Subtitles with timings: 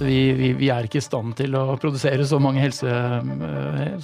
[0.00, 2.92] vi, vi, vi, er ikke i stand til å produsere så, helse,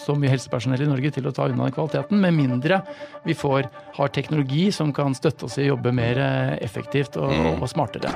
[0.03, 2.82] så, mye helsepersonell i Norge til å ta unna den kvaliteten, med mindre
[3.24, 6.21] vi får, har teknologi som kan støtte oss i å jobbe mer
[6.59, 7.51] effektivt og, mm.
[7.61, 8.15] og smartere.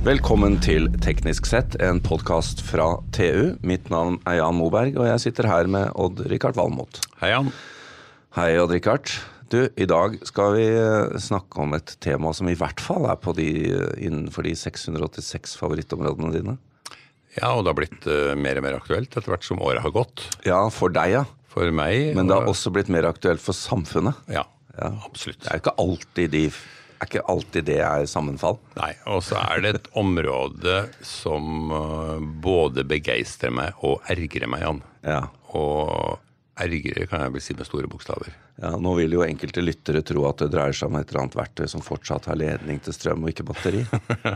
[0.00, 3.58] Velkommen til Teknisk sett, en podkast fra TU.
[3.60, 7.02] Mitt navn er Jan Moberg, og jeg sitter her med Odd-Rikard Valmot.
[7.20, 7.50] Hei, Jan.
[8.32, 9.12] Hei, Odd-Rikard.
[9.52, 13.20] Du, i dag skal vi eh, snakke om et tema som i hvert fall er
[13.36, 16.56] de, eh, innenfor de 686 favorittområdene dine.
[17.36, 19.92] Ja, og det har blitt uh, mer og mer aktuelt etter hvert som året har
[19.92, 20.24] gått.
[20.48, 21.26] Ja, for deg, ja.
[21.52, 22.14] For meg.
[22.16, 24.16] Men det har også blitt mer aktuelt for samfunnet.
[24.32, 24.48] Ja,
[24.80, 24.94] ja.
[25.04, 25.44] absolutt.
[25.44, 26.46] Det er jo ikke alltid de
[27.00, 28.58] er ikke alltid det er sammenfall.
[28.76, 34.66] Nei, og så er det et område som eh, både begeistrer meg og ergrer meg,
[34.66, 34.82] Jan.
[35.06, 35.22] Ja.
[35.56, 36.20] Og
[36.60, 38.34] ergrer kan jeg vel si med store bokstaver.
[38.60, 41.38] Ja, Nå vil jo enkelte lyttere tro at det dreier seg om et eller annet
[41.40, 43.86] verktøy som fortsatt har ledning til strøm og ikke batteri.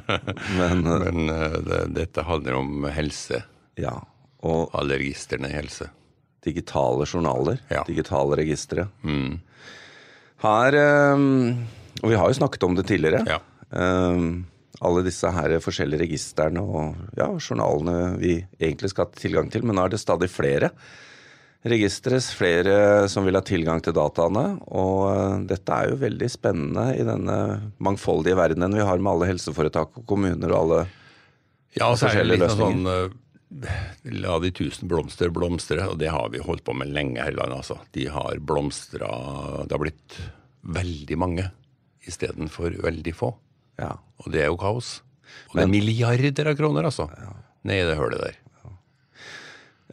[0.59, 3.45] Men, eh, Men uh, det, dette handler om helse.
[3.77, 3.99] Ja,
[4.45, 5.13] og Alle i
[5.53, 5.91] helse.
[6.45, 7.61] Digitale journaler.
[7.69, 7.85] Ja.
[7.85, 8.89] Digitale registre.
[9.05, 9.41] Mm.
[10.45, 10.77] Her
[11.13, 11.67] um
[12.03, 13.23] og vi har jo snakket om det tidligere.
[13.29, 13.41] Ja.
[13.71, 14.45] Um,
[14.85, 19.65] alle disse her forskjellige registrene og ja, journalene vi egentlig skal ha tilgang til.
[19.65, 20.73] Men nå er det stadig flere
[21.65, 24.45] registre, flere som vil ha tilgang til dataene.
[24.75, 27.39] Og uh, dette er jo veldig spennende i denne
[27.83, 30.85] mangfoldige verdenen vi har med alle helseforetak og kommuner og alle
[31.75, 33.07] ja, og så er det litt sånn uh,
[34.19, 37.37] La de tusen blomster blomstre, og det har vi holdt på med lenge her i
[37.39, 37.61] landet.
[37.61, 37.77] Altså.
[37.95, 39.11] De har blomstra
[39.63, 40.17] Det har blitt
[40.75, 41.45] veldig mange
[42.11, 43.33] istedenfor veldig få.
[43.81, 43.97] Ja.
[44.23, 44.99] Og det er jo kaos.
[45.51, 47.33] Og Men, det er milliarder av kroner, altså, ja.
[47.67, 48.41] nedi det hølet der.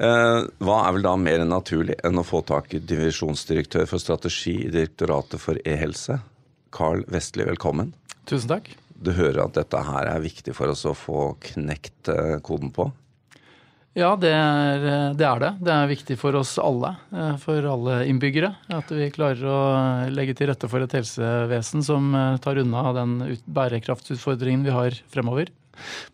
[0.02, 4.56] Eh, hva er vel da mer naturlig enn å få tak i divisjonsdirektør for strategi
[4.66, 6.18] i Direktoratet for e-helse?
[6.74, 7.92] Carl Vestli, velkommen.
[8.30, 8.72] Tusen takk.
[9.02, 12.88] Du hører at dette her er viktig for oss å få knekt eh, koden på?
[13.98, 14.84] Ja, det er,
[15.20, 15.72] det er, det det.
[15.74, 18.54] er viktig for oss alle, eh, for alle innbyggere.
[18.72, 19.58] At vi klarer å
[20.16, 23.18] legge til rette for et helsevesen som eh, tar unna den
[23.52, 25.52] bærekraftsutfordringen vi har fremover.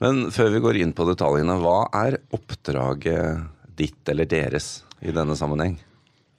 [0.01, 3.45] Men før vi går inn på detaljene, hva er oppdraget
[3.77, 5.77] ditt eller deres i denne sammenheng?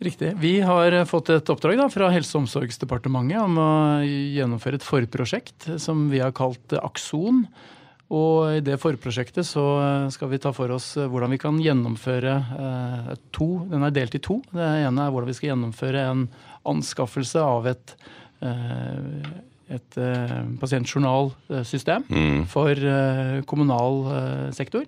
[0.02, 0.34] Riktig.
[0.42, 3.70] Vi har fått et oppdrag da, fra Helse- og omsorgsdepartementet om å
[4.06, 7.44] gjennomføre et forprosjekt som vi har kalt Akson
[8.08, 11.58] og i det forprosjektet så eh, skal vi ta for oss eh, hvordan vi kan
[11.60, 13.48] gjennomføre eh, to.
[13.68, 14.38] Den er delt i to.
[14.48, 16.24] Det ene er hvordan vi skal gjennomføre en
[16.68, 17.92] anskaffelse av et,
[19.72, 19.98] et
[20.60, 22.42] pasientjournalsystem mm.
[22.50, 22.82] for
[23.48, 24.02] kommunal
[24.52, 24.84] sektor.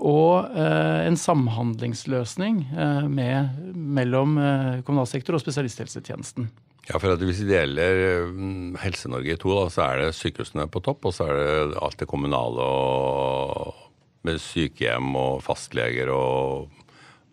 [0.00, 2.62] Og en samhandlingsløsning
[3.10, 4.38] med, mellom
[4.86, 6.48] kommunal sektor og spesialisthelsetjenesten.
[6.88, 10.66] Ja, for at Hvis vi deler mm, Helse-Norge i to, da, så er det sykehusene
[10.72, 13.86] på topp, og så er det alt det kommunale og
[14.26, 16.72] med sykehjem og fastleger og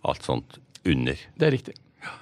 [0.07, 1.19] alt sånt under.
[1.35, 1.75] Det er riktig.
[2.03, 2.13] Ja.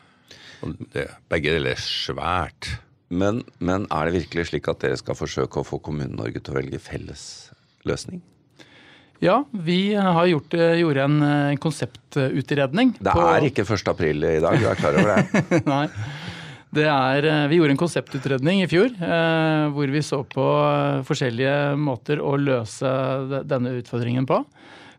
[0.94, 2.72] Det, begge deler er svært.
[3.14, 6.58] Men, men, er det virkelig slik at dere skal forsøke å få Kommune-Norge til å
[6.58, 7.26] velge felles
[7.86, 8.24] løsning?
[9.24, 12.96] Ja, vi har gjort, gjorde en, en konseptutredning.
[13.00, 13.86] Det er ikke 1.
[13.94, 15.62] april i dag, du er klar over det?
[15.74, 15.86] Nei.
[16.76, 21.76] Er, eh, vi gjorde en konseptutredning i fjor eh, hvor vi så på eh, forskjellige
[21.80, 22.90] måter å løse
[23.48, 24.42] denne utfordringen på.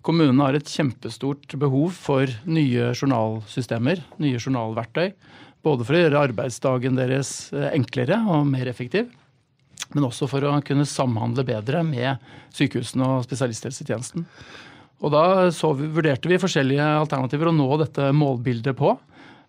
[0.07, 5.11] Kommunene har et kjempestort behov for nye journalsystemer, nye journalverktøy.
[5.67, 9.11] Både for å gjøre arbeidsdagen deres enklere og mer effektiv,
[9.93, 12.23] men også for å kunne samhandle bedre med
[12.55, 14.25] sykehusene og spesialisthelsetjenesten.
[15.03, 18.95] Og da vi, vurderte vi forskjellige alternativer å nå dette målbildet på.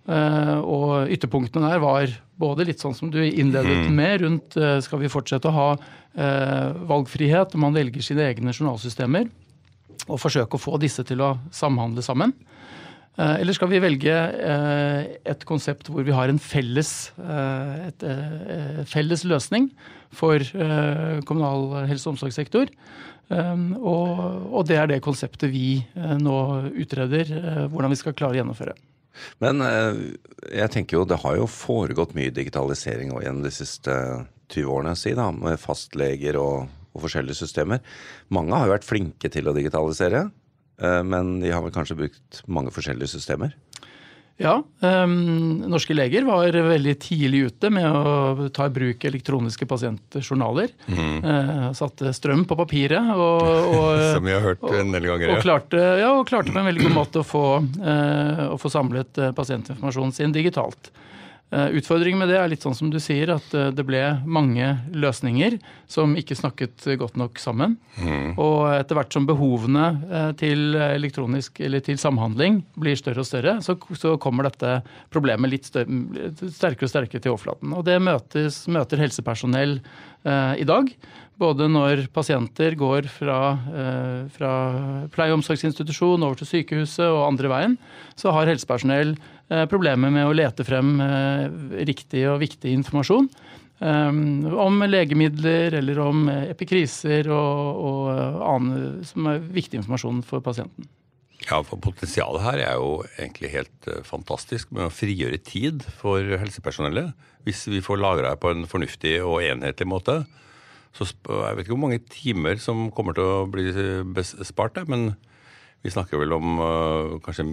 [0.07, 3.95] Uh, og ytterpunktene der var både litt sånn som du innledet mm.
[3.95, 9.27] med, rundt uh, skal vi fortsette å ha uh, valgfrihet, man velger sine egne journalsystemer,
[10.07, 12.31] og forsøke å få disse til å samhandle sammen.
[13.17, 18.03] Eller skal vi velge et konsept hvor vi har en felles, et,
[18.85, 19.71] felles løsning
[20.13, 20.37] for
[21.25, 22.69] kommunal helse- og omsorgssektor?
[23.33, 24.11] Og,
[24.53, 26.37] og det er det konseptet vi nå
[26.77, 27.33] utreder
[27.73, 28.77] hvordan vi skal klare å gjennomføre.
[29.43, 30.01] Men eh,
[30.61, 33.93] jeg tenker jo det har jo foregått mye digitalisering gjennom de siste
[34.53, 37.81] 20 årene, si da, med fastleger og, og, forskjellige systemer.
[38.33, 40.27] Mange har jo vært flinke til å digitalisere,
[40.81, 43.57] eh, men de har vel kanskje brukt mange forskjellige systemer?
[44.37, 50.75] Ja, um, norske leger var veldig tidlig ute med å ta i bruk elektroniske pasientjournaler.
[50.85, 51.15] Mm.
[51.25, 53.09] Uh, satte strøm på papiret.
[53.17, 53.41] Og,
[53.79, 55.31] og, Som vi har hørt en del ganger.
[55.31, 57.43] Og, og, klarte, ja, og klarte på en veldig god måte å få,
[57.81, 60.91] uh, å få samlet uh, pasientinformasjonen sin digitalt.
[61.49, 64.65] Eh, utfordringen med det er litt sånn som du sier, at eh, det ble mange
[64.91, 65.55] løsninger
[65.87, 67.77] som ikke snakket godt nok sammen.
[67.95, 68.33] Mm.
[68.35, 73.55] Og etter hvert som behovene eh, til elektronisk eller til samhandling blir større og større,
[73.63, 74.81] så, så kommer dette
[75.13, 77.77] problemet litt større, sterkere og sterkere til overflaten.
[77.79, 79.79] Og det møtes, møter helsepersonell
[80.27, 80.91] eh, i dag.
[81.37, 83.39] Både når pasienter går fra,
[83.69, 84.51] eh, fra
[85.13, 87.77] pleie- og omsorgsinstitusjon over til sykehuset og andre veien,
[88.17, 89.36] så har helsepersonell eh,
[89.71, 91.47] problemer med å lete frem eh,
[91.87, 93.29] riktig og viktig informasjon.
[93.77, 98.07] Om legemidler eller om epikriser og, og
[98.41, 100.87] annen som er viktig informasjon for pasienten.
[101.45, 107.13] Ja, for Potensialet her er jo egentlig helt fantastisk med å frigjøre tid for helsepersonellet.
[107.45, 110.17] Hvis vi får lagra det på en fornuftig og enhetlig måte.
[110.97, 113.69] Så jeg vet ikke hvor mange timer som kommer til å bli
[114.25, 115.11] spart, men
[115.87, 117.47] vi snakker vel om uh, kanskje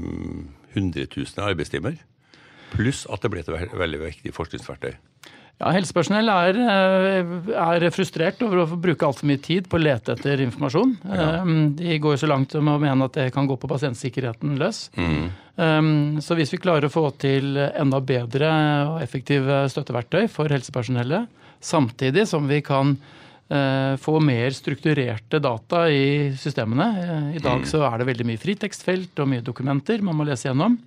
[0.75, 1.96] hundretusener arbeidstimer.
[2.75, 4.96] Pluss at det blir et veldig viktig forskningsverktøy.
[5.62, 10.16] Ja, Helsepersonell er, eh, er, frustrert over å bruke altfor mye tid på å lete
[10.16, 10.96] etter informasjon.
[11.06, 11.28] Ja.
[11.44, 14.88] Eh, de går så langt som å mene at det kan gå på pasientsikkerheten løs.
[14.98, 16.19] Mm.
[16.19, 18.50] Så hvis vi klarer å få til enda bedre
[18.90, 21.30] og effektive støtteverktøy for helsepersonellet,
[21.62, 22.96] samtidig som vi kan
[24.00, 26.87] få mer strukturerte data i systemene.
[27.02, 27.67] Eh, I dag mm.
[27.69, 30.79] så er det veldig mye fritekstfelt og mye dokumenter man må lese gjennom.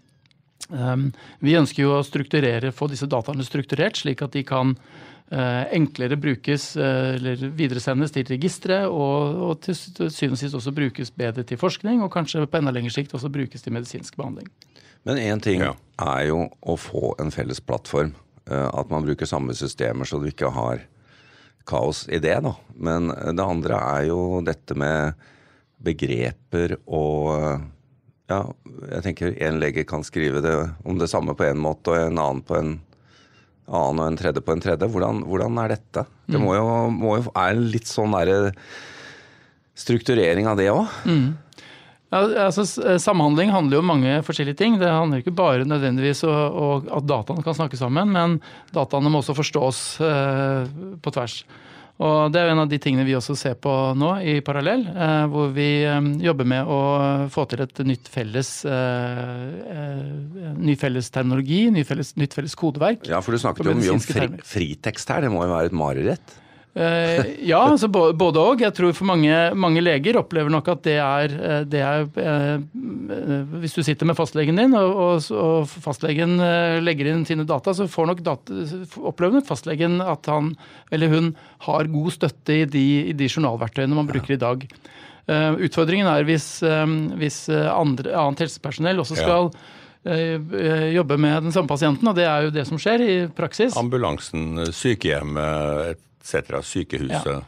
[0.73, 5.69] Ehm, vi ønsker jo å strukturere, få disse dataene strukturert, slik at de kan eh,
[5.77, 11.45] enklere brukes eller videresendes til registre, og, og til syvende og sist også brukes bedre
[11.47, 14.49] til forskning, og kanskje på enda lengre sikt også brukes til medisinsk behandling.
[15.07, 15.75] Men én ting ja.
[16.03, 18.15] er jo å få en felles plattform.
[18.47, 20.85] At man bruker samme systemer så du ikke har
[21.67, 22.53] kaos i det, da.
[22.75, 25.17] Men det andre er jo dette med
[25.83, 27.65] begreper og
[28.27, 28.41] Ja,
[28.91, 30.51] jeg tenker en lege kan skrive det
[30.83, 32.73] om det samme på en måte, og en annen på en
[33.67, 34.87] annen og en tredje på en tredje.
[34.91, 36.03] Hvordan, hvordan er dette?
[36.27, 38.53] Det må jo, må jo er litt sånn derre
[39.77, 40.91] strukturering av det òg.
[41.07, 41.27] Mm.
[42.07, 42.63] Ja, altså,
[43.03, 44.79] samhandling handler jo om mange forskjellige ting.
[44.79, 48.37] Det handler ikke bare nødvendigvis om at dataene kan snakke sammen, men
[48.75, 50.69] dataene må også forstås eh,
[51.03, 51.41] på tvers.
[51.97, 54.85] Og Det er jo en av de tingene vi også ser på nå i parallell,
[54.87, 56.79] eh, hvor vi eh, jobber med å
[57.33, 58.53] få til et nytt felles,
[60.63, 63.03] ny felles terminologi, nytt felles, nytt felles kodeverk.
[63.11, 65.81] Ja, for du snakket jo mye om fri, fritekst her, det må jo være et
[65.83, 66.37] mareritt?
[66.77, 68.61] Uh, ja, altså både òg.
[68.61, 73.55] Jeg tror for mange, mange, leger opplever nok at det er, eh, det er uh,
[73.63, 76.37] Hvis du sitter med fastlegen din, og, og, fastlegen
[76.85, 78.61] legger inn sine data, så får nok data,
[79.01, 80.53] opplever nok fastlegen at han
[80.93, 81.33] eller hun
[81.65, 84.63] har god støtte i de, i de journalverktøyene man bruker i dag.
[85.27, 86.61] utfordringen er hvis,
[87.19, 89.49] hvis andre, annet helsepersonell også skal
[90.93, 93.75] jobbe med den samme pasienten, og det er jo det som skjer i praksis.
[93.79, 96.59] Ambulansen, sykehjemmet, etc.
[96.65, 97.37] Sykehuset.
[97.37, 97.43] Ja.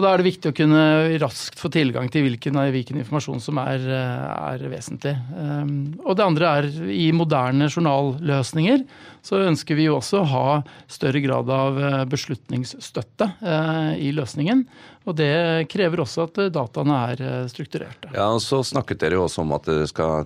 [0.00, 0.82] Og Da er det viktig å kunne
[1.20, 5.16] raskt få tilgang til hvilken, hvilken informasjon som er, er, vesentlig.
[5.34, 5.72] Um,
[6.04, 8.84] og det andre er i moderne journalløsninger
[9.26, 10.44] så ønsker vi jo også å ha
[10.88, 14.62] større grad av eh, beslutningsstøtte uh, i løsningen.
[15.04, 18.14] Og det krever også at dataene er eh, strukturerte.
[18.14, 20.24] Ja, og Så snakket dere jo også om at dere skal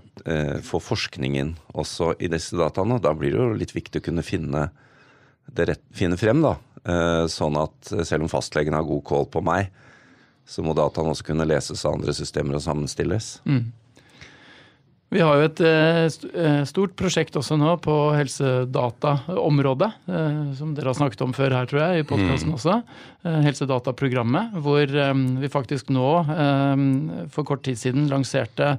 [0.64, 3.00] få forskningen også i disse dataene.
[3.02, 4.68] Da blir det jo litt viktig å kunne finne
[5.52, 6.54] det rett, finne frem, da.
[6.84, 9.70] Eh, sånn at selv om fastlegen har god kål på meg,
[10.44, 13.38] så må dataen også kunne leses av andre systemer og sammenstilles.
[13.48, 13.70] Mm.
[15.14, 20.90] Vi har jo et eh, eh, stort prosjekt også nå på helsedataområdet, eh, som dere
[20.90, 22.56] har snakket om før her, tror jeg, i podkasten mm.
[22.58, 22.78] også.
[23.24, 24.90] Helsedataprogrammet, hvor
[25.40, 26.08] vi faktisk nå
[27.32, 28.74] for kort tid siden lanserte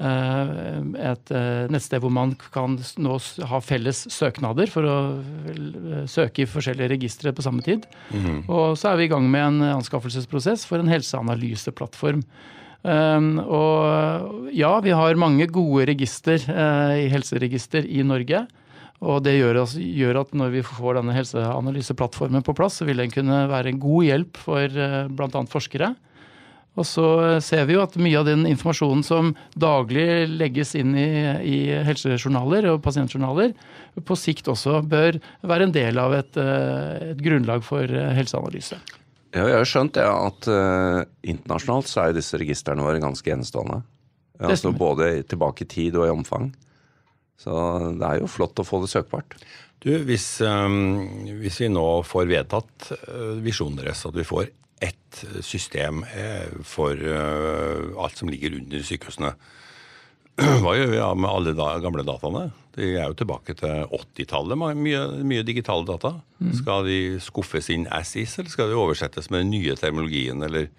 [0.00, 1.32] et
[1.68, 3.18] nettsted hvor man kan nå
[3.50, 4.96] ha felles søknader for å
[6.08, 7.84] søke i forskjellige registre på samme tid.
[8.08, 8.46] Mm.
[8.48, 12.24] Og så er vi i gang med en anskaffelsesprosess for en helseanalyseplattform.
[12.80, 18.46] Um, og ja, vi har mange gode register uh, i helseregister i Norge.
[19.00, 19.62] Og det gjør,
[20.20, 24.06] at når vi får denne helseanalyseplattformen på plass, så vil den kunne være en god
[24.08, 25.42] hjelp for uh, bl.a.
[25.52, 25.94] forskere.
[26.78, 27.06] Og så
[27.44, 31.08] ser vi jo at mye av den informasjonen som daglig legges inn i,
[31.42, 33.52] i helsejournaler og pasientjournaler,
[34.06, 38.80] på sikt også bør være en del av et, uh, et grunnlag for helseanalyse.
[39.30, 43.30] Ja, jeg har skjønt det, at uh, internasjonalt så er jo disse registrene våre ganske
[43.30, 43.82] enestående.
[44.40, 46.48] Altså både tilbake i tid og i omfang.
[47.40, 47.52] Så
[48.00, 49.36] det er jo flott å få det søkbart.
[49.80, 55.22] Du, hvis, um, hvis vi nå får vedtatt uh, visjonen deres, at vi får ett
[55.44, 59.34] system uh, for alt som ligger under sykehusene,
[60.62, 62.46] hva gjør vi med alle da, gamle dataene?
[62.76, 66.14] De er jo tilbake til 80-tallet, mye, mye, digitale data.
[66.38, 66.52] Mm.
[66.60, 70.42] Skal de skuffes inn as is, eller skal de oversettes med den nye termologien?
[70.46, 70.70] Eller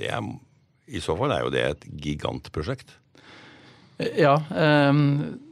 [0.00, 0.30] er,
[0.86, 2.96] I så fall er jo det et gigantprosjekt.
[4.18, 4.38] Ja.
[4.52, 5.42] Um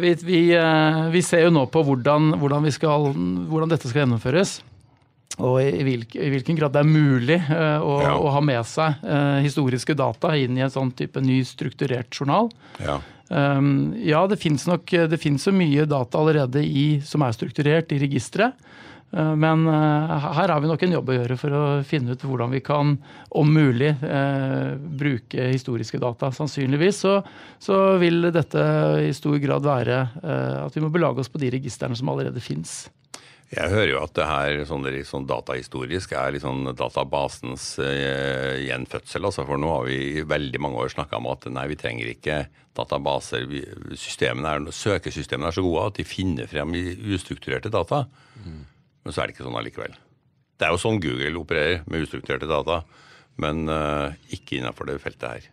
[0.00, 3.10] vi, vi, eh, vi, ser jo nå på hvordan, hvordan, skal,
[3.50, 4.60] hvordan dette skal gjennomføres.
[5.40, 8.12] Og i, hvilk, i, hvilken grad det er mulig uh, å, ja.
[8.16, 12.50] å, ha med seg uh, historiske data inn i en sånn type ny strukturert journal.
[12.82, 17.36] Ja, um, ja det fins nok det finnes så mye data allerede i, som er
[17.36, 18.58] strukturert i registeret.
[19.12, 22.24] Eh, men eh, her har vi nok en jobb å gjøre for å finne ut
[22.26, 22.94] hvordan vi kan,
[23.30, 26.30] om mulig, eh, bruke historiske data.
[26.34, 27.16] Sannsynligvis så,
[27.58, 28.62] så vil dette
[29.08, 32.84] i stor grad være at vi må belage oss på de registrene som allerede fins.
[33.50, 39.26] Jeg hører jo at det her sånn, sånn datahistorisk er liksom databasens eh, gjenfødsel.
[39.26, 42.12] Altså, for nå har vi i veldig mange år snakka om at nei, vi trenger
[42.12, 42.44] ikke
[42.78, 43.48] databaser.
[43.50, 43.64] Vi,
[43.98, 46.84] systemene er, søkesystemene er så gode at de finner frem i
[47.16, 48.04] ustrukturerte data.
[48.38, 48.62] Mm.
[49.02, 49.98] Men så er det ikke sånn allikevel.
[50.60, 52.82] Det er jo sånn Google opererer, med ustrukturerte data,
[53.40, 55.46] men uh, ikke innenfor det feltet her.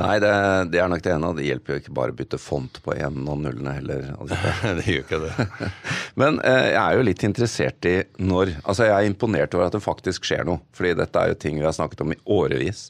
[0.00, 0.30] Nei, det,
[0.72, 1.30] det, er nok det ene.
[1.30, 4.08] Og det hjelper jo ikke bare å bytte font på en og nullene heller.
[4.80, 5.48] det gjør ikke det.
[6.20, 9.76] Men eh, jeg er jo litt interessert i når Altså, jeg er imponert over at
[9.76, 10.62] det faktisk skjer noe.
[10.76, 12.88] Fordi dette er jo ting vi har snakket om i årevis.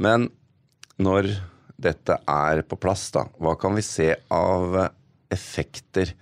[0.00, 0.30] Men
[1.00, 1.32] når
[1.80, 4.76] dette er på plass, da, hva kan vi se av
[5.32, 6.12] effekter?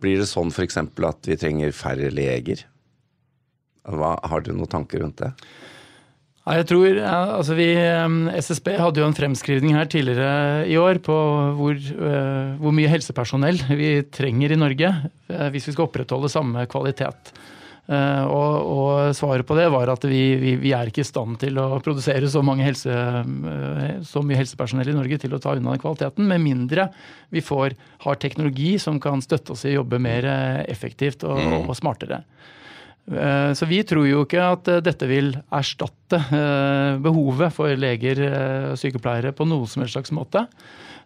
[0.00, 0.78] Blir det sånn f.eks.
[0.80, 2.62] at vi trenger færre leger?
[3.90, 5.32] Hva, har dere noen tanker rundt det?
[6.50, 7.68] Ja, jeg tror, altså vi,
[8.42, 11.14] SSB hadde jo en fremskrivning her tidligere i år på
[11.54, 11.76] hvor,
[12.58, 14.90] hvor mye helsepersonell vi trenger i Norge
[15.54, 17.30] hvis vi skal opprettholde samme kvalitet.
[17.86, 21.58] Og, og, svaret på det var at vi, vi, vi, er ikke i stand til
[21.62, 22.98] å produsere så, helse,
[24.10, 26.90] så, mye helsepersonell i Norge til å ta unna den kvaliteten, med mindre
[27.30, 30.26] vi får, har teknologi som kan støtte oss i å jobbe mer
[30.66, 31.60] effektivt og, mm.
[31.64, 32.24] og smartere.
[33.10, 36.20] Så vi tror jo ikke at dette vil erstatte
[37.02, 40.44] behovet for leger og sykepleiere på noen som helst slags måte.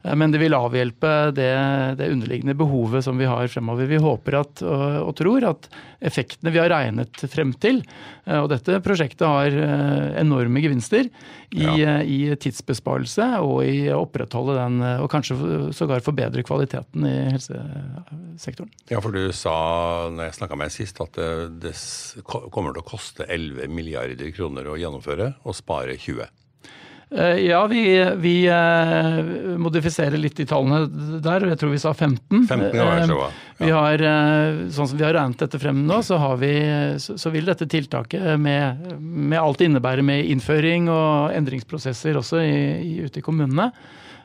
[0.04, 1.50] Eh, men det vil avhjelpe det,
[1.98, 3.88] det, underliggende behovet som vi har fremover.
[3.90, 5.68] Vi håper at, og, og, tror at
[6.04, 7.80] effektene vi har regnet frem til,
[8.26, 11.08] eh, og dette prosjektet har eh, enorme gevinster
[11.54, 11.98] i, ja.
[12.02, 15.36] i tidsbesparelse og i å opprettholde den, og kanskje
[15.76, 18.72] sågar forbedre kvaliteten i helsesektoren.
[18.90, 19.54] Ja, for du sa
[20.10, 21.28] når jeg snakka med deg sist at det,
[21.62, 21.74] det
[22.24, 26.26] kommer til å koste 11 milliarder kroner å gjennomføre og spare 20.
[27.14, 29.24] Eh, ja, vi, vi, eh,
[29.58, 31.46] modifiserer litt de tallene der.
[31.52, 32.46] Jeg tror vi sa 15.
[32.48, 33.28] 15 ja, ja.
[33.60, 36.54] Vi har, eh, sånn som vi har regnet dette frem nå, så, vi,
[36.98, 42.56] så vil dette tiltaket med, med, alt det innebærer med innføring og endringsprosesser også i,
[42.82, 43.70] i, ute i kommunene,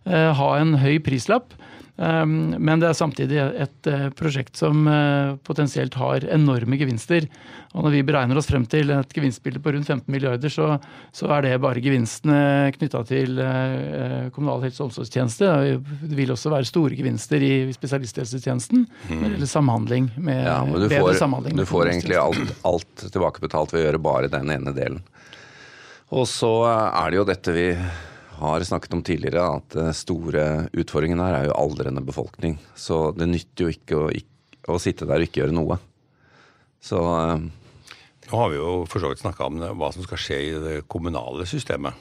[0.10, 1.52] ha en høy prislapp.
[2.00, 7.28] Ehm, men det er samtidig et eh, prosjekt som eh, potensielt har enorme gevinster.
[7.76, 10.78] Og når vi beregner oss frem til et gevinstbilde på rundt 15 milliarder, så,
[11.16, 15.52] så er det bare gevinstene knytta til eh, kommunal helse- og omsorgstjeneste.
[16.08, 19.24] Det vil også være store gevinster i spesialisthelsetjenesten mm.
[19.34, 21.60] eller samhandling med ja, men du bedre får, samhandling.
[21.60, 25.04] Du får egentlig alt, alt tilbakebetalt ved å gjøre bare den ene delen.
[26.16, 27.74] Og så er det jo dette vi
[28.40, 32.58] har snakket om tidligere, at den store utfordringen her er jo aldrende befolkning.
[32.78, 34.10] Så det nytter jo ikke å,
[34.74, 35.80] å sitte der og ikke gjøre noe.
[36.84, 37.48] Så eh,
[38.30, 40.74] Nå har vi jo for så vidt snakka om hva som skal skje i det
[40.92, 41.98] kommunale systemet.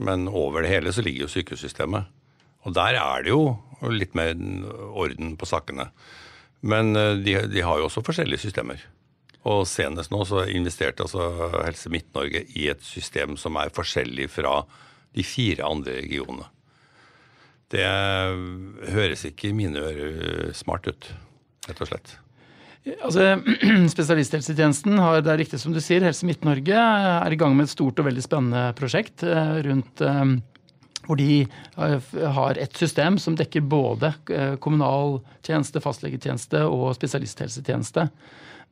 [0.00, 2.08] Men over det hele så ligger jo sykehussystemet.
[2.64, 3.42] Og der er det jo
[3.92, 4.32] litt mer
[4.96, 5.90] orden på sakene.
[6.66, 8.80] Men eh, de, de har jo også forskjellige systemer.
[9.46, 11.28] Og senest nå så investerte altså
[11.60, 14.58] Helse Midt-Norge i et system som er forskjellig fra
[15.16, 16.46] de fire andre regionene.
[17.72, 17.86] Det
[18.94, 21.10] høres ikke i mine ører smart ut,
[21.66, 22.14] rett og slett.
[23.02, 23.32] Altså,
[23.94, 27.74] Spesialisthelsetjenesten har, det er riktig som du sier, Helse Midt-Norge er i gang med et
[27.74, 30.36] stort og veldig spennende prosjekt eh, rundt eh,
[31.06, 34.12] hvor de eh, har et system som dekker både
[34.62, 38.06] kommunal tjeneste, fastlegetjeneste og spesialisthelsetjeneste.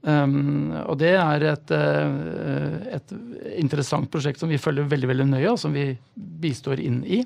[0.04, 3.14] Um, og det er et, uh, et,
[3.56, 7.22] interessant prosjekt som vi følger veldig veldig nøye, og som vi bistår inn i.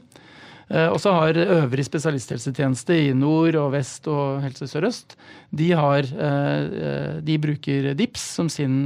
[0.68, 5.16] Uh, og så har øvrig spesialisthelsetjeneste i nord og vest og Helse Sør-Øst
[5.50, 8.85] de, uh, de, bruker DIPS som sin,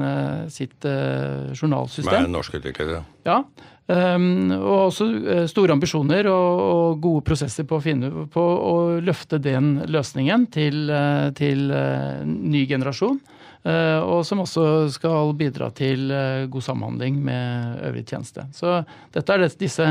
[0.49, 0.89] sitt
[1.59, 2.31] journalsystem.
[2.31, 2.97] Med norsk utvikling,
[3.27, 3.43] ja.
[3.91, 8.75] Um, og også uh, store ambisjoner og, og, gode prosesser på å, finne, på å
[9.03, 13.19] løfte den løsningen til, uh, til uh, ny generasjon.
[13.63, 16.11] Og som også skal bidra til
[16.51, 18.49] god samhandling med øvrig tjeneste.
[18.57, 18.81] Så
[19.15, 19.87] dette er disse,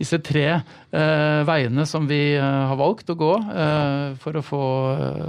[0.00, 0.46] disse, tre
[1.50, 3.34] veiene som vi har valgt å gå
[4.22, 4.62] for å, få,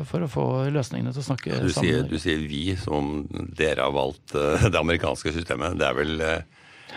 [0.08, 1.90] for, å få, løsningene til å snakke du sammen.
[1.90, 3.12] Sier, du sier vi, som
[3.60, 5.76] dere har valgt det amerikanske systemet.
[5.82, 6.26] Det er vel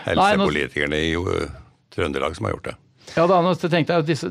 [0.04, 1.12] helsepolitikerne i
[1.94, 2.78] Trøndelag som har gjort det.
[3.12, 4.30] Ja, da tenkte jeg at disse,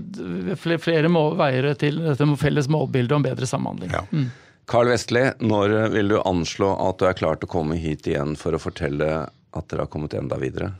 [0.81, 3.93] flere må veier til dette felles målbildet om bedre samhandling.
[3.93, 4.01] Ja.
[4.11, 4.31] Mm.
[4.69, 8.37] Carl Vestli, når vil du anslå at du er klar til å komme hit igjen
[8.39, 10.71] for å fortelle at dere har kommet enda videre?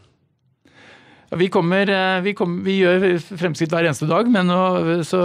[1.33, 3.07] Vi, kommer, eh, vi, kommer, vi, gjør
[3.39, 4.59] fremskritt hver eneste dag, men nå,
[5.07, 5.21] så,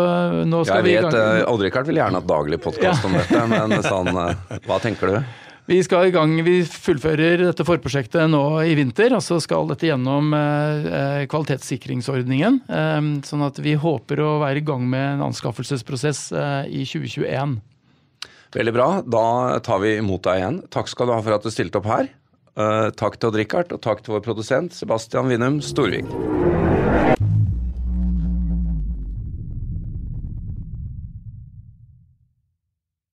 [0.49, 1.12] nå skal vi i gang.
[1.12, 3.11] Jeg vet, Odd-Rikard vil gjerne ha daglig podkast ja.
[3.11, 5.21] om dette, men sånn, eh, hva tenker du?
[5.69, 9.85] Vi skal i gang, vi fullfører dette forprosjektet nå i vinter, og så skal dette
[9.91, 12.62] gjennom eh, eh, kvalitetssikringsordningen.
[12.73, 16.31] Eh, sånn at vi håper å være i gang med en anskaffelsesprosess
[16.73, 17.59] i 2021.
[18.57, 18.88] Veldig bra.
[19.05, 19.25] Da
[19.64, 20.62] tar vi imot deg igjen.
[20.73, 22.12] Takk skal du ha for at du stilte opp her.
[22.99, 26.09] Takk til Odd Rikard, og takk til vår produsent Sebastian Winnum Storvik.